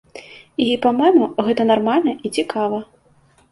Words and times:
І, 0.63 0.65
па-мойму, 0.85 1.27
гэта 1.51 1.67
нармальна 1.73 2.17
і 2.25 2.35
цікава. 2.41 2.83